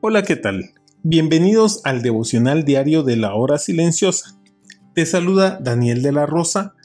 [0.00, 0.74] Hola, ¿qué tal?
[1.02, 4.38] Bienvenidos al devocional diario de la hora silenciosa.
[4.94, 6.76] Te saluda Daniel de la Rosa,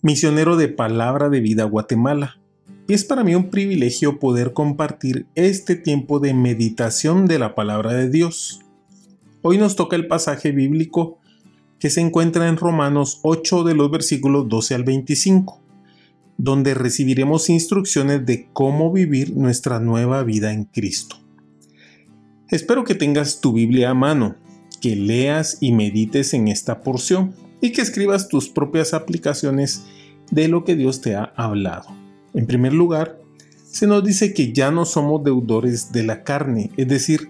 [0.00, 2.40] misionero de Palabra de Vida Guatemala.
[2.88, 7.92] Y es para mí un privilegio poder compartir este tiempo de meditación de la palabra
[7.92, 8.60] de Dios.
[9.42, 11.18] Hoy nos toca el pasaje bíblico
[11.78, 15.60] que se encuentra en Romanos 8 de los versículos 12 al 25,
[16.38, 21.25] donde recibiremos instrucciones de cómo vivir nuestra nueva vida en Cristo.
[22.48, 24.36] Espero que tengas tu Biblia a mano,
[24.80, 29.84] que leas y medites en esta porción y que escribas tus propias aplicaciones
[30.30, 31.88] de lo que Dios te ha hablado.
[32.34, 33.18] En primer lugar,
[33.68, 37.28] se nos dice que ya no somos deudores de la carne, es decir,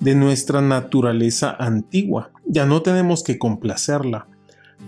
[0.00, 2.30] de nuestra naturaleza antigua.
[2.46, 4.28] Ya no tenemos que complacerla,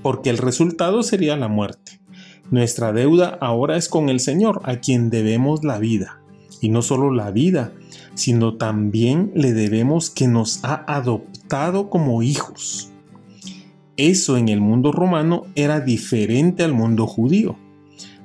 [0.03, 2.01] porque el resultado sería la muerte.
[2.51, 6.20] Nuestra deuda ahora es con el Señor, a quien debemos la vida.
[6.61, 7.73] Y no solo la vida,
[8.15, 12.91] sino también le debemos que nos ha adoptado como hijos.
[13.97, 17.57] Eso en el mundo romano era diferente al mundo judío,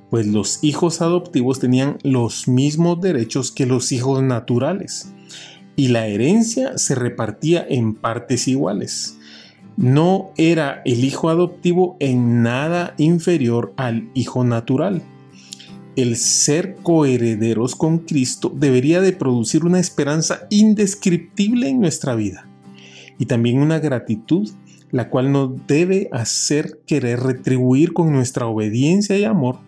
[0.10, 5.12] pues los hijos adoptivos tenían los mismos derechos que los hijos naturales,
[5.76, 9.18] y la herencia se repartía en partes iguales.
[9.76, 15.04] No era el hijo adoptivo en nada inferior al hijo natural
[15.96, 22.48] el ser coherederos con Cristo debería de producir una esperanza indescriptible en nuestra vida
[23.18, 24.50] y también una gratitud
[24.92, 29.60] la cual nos debe hacer querer retribuir con nuestra obediencia y amor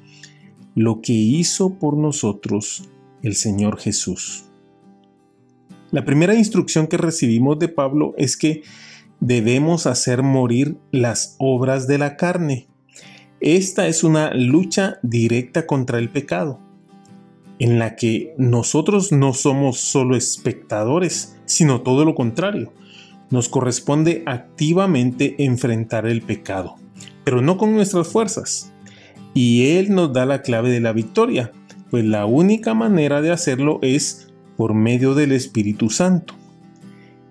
[0.75, 2.87] lo que hizo por nosotros
[3.23, 4.45] el Señor Jesús.
[5.91, 8.61] La primera instrucción que recibimos de Pablo es que
[9.19, 12.67] debemos hacer morir las obras de la carne.
[13.39, 16.59] Esta es una lucha directa contra el pecado,
[17.59, 22.73] en la que nosotros no somos solo espectadores, sino todo lo contrario.
[23.29, 26.77] Nos corresponde activamente enfrentar el pecado,
[27.23, 28.73] pero no con nuestras fuerzas.
[29.35, 31.51] Y Él nos da la clave de la victoria,
[31.91, 36.33] pues la única manera de hacerlo es por medio del Espíritu Santo.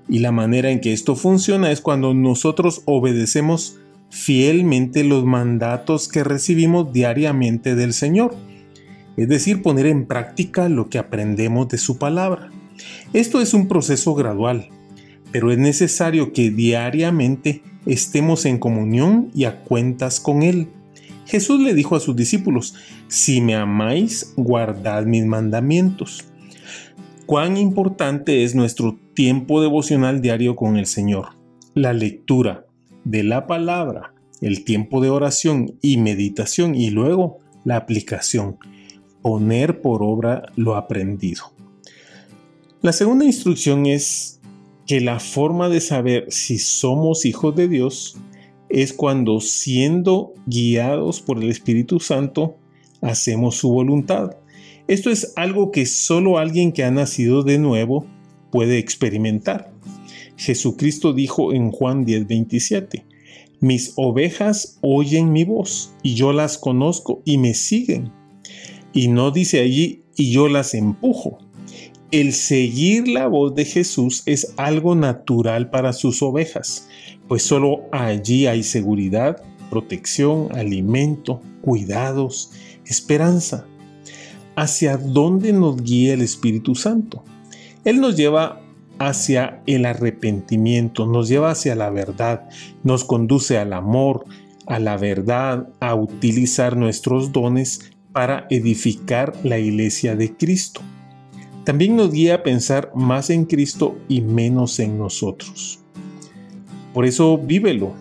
[0.09, 3.81] Y la manera en que esto funciona es cuando nosotros obedecemos
[4.11, 8.35] fielmente los mandatos que recibimos diariamente del Señor,
[9.17, 12.51] es decir, poner en práctica lo que aprendemos de su palabra.
[13.13, 14.69] Esto es un proceso gradual,
[15.33, 20.69] pero es necesario que diariamente estemos en comunión y a cuentas con Él.
[21.25, 22.75] Jesús le dijo a sus discípulos,
[23.09, 26.25] si me amáis, guardad mis mandamientos.
[27.27, 31.31] Cuán importante es nuestro tiempo devocional diario con el Señor.
[31.75, 32.66] La lectura,
[33.07, 38.59] de la palabra, el tiempo de oración y meditación y luego la aplicación,
[39.23, 41.45] poner por obra lo aprendido.
[42.83, 44.41] La segunda instrucción es
[44.89, 48.17] que la forma de saber si somos hijos de Dios
[48.69, 52.57] es cuando siendo guiados por el Espíritu Santo
[53.03, 54.37] hacemos su voluntad.
[54.89, 58.05] Esto es algo que solo alguien que ha nacido de nuevo
[58.51, 59.76] puede experimentar.
[60.37, 63.05] Jesucristo dijo en Juan 10:27,
[63.61, 68.13] mis ovejas oyen mi voz y yo las conozco y me siguen.
[68.93, 71.39] Y no dice allí y yo las empujo.
[72.11, 76.89] El seguir la voz de Jesús es algo natural para sus ovejas,
[77.27, 82.53] pues solo allí hay seguridad, protección, alimento, cuidados,
[82.85, 83.67] esperanza.
[84.55, 87.25] ¿Hacia dónde nos guía el Espíritu Santo?
[87.85, 88.63] Él nos lleva
[88.99, 92.49] hacia el arrepentimiento, nos lleva hacia la verdad,
[92.83, 94.25] nos conduce al amor,
[94.67, 100.81] a la verdad, a utilizar nuestros dones para edificar la iglesia de Cristo.
[101.65, 105.81] También nos guía a pensar más en Cristo y menos en nosotros.
[106.95, 107.95] Por eso vívelo.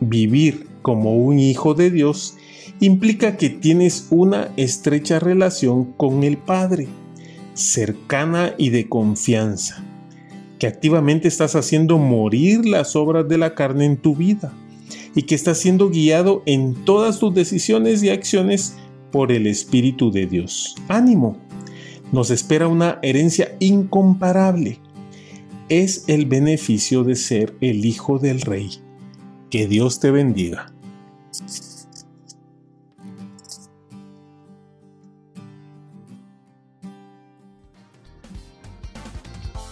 [0.00, 2.36] Vivir como un hijo de Dios
[2.80, 6.88] implica que tienes una estrecha relación con el Padre,
[7.54, 9.82] cercana y de confianza
[10.58, 14.52] que activamente estás haciendo morir las obras de la carne en tu vida
[15.14, 18.76] y que estás siendo guiado en todas tus decisiones y acciones
[19.10, 20.76] por el Espíritu de Dios.
[20.88, 21.38] Ánimo,
[22.12, 24.78] nos espera una herencia incomparable.
[25.68, 28.70] es el beneficio de ser el hijo del rey.
[29.50, 30.72] Que Dios te bendiga.